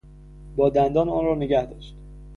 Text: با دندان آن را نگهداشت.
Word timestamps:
با 0.55 0.69
دندان 0.69 1.09
آن 1.09 1.25
را 1.25 1.35
نگهداشت. 1.35 1.95